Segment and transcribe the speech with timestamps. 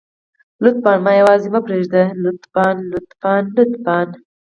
[0.63, 3.97] لطفاً ما يوازې پرېږدئ لطفاً لطفاً لطفاً.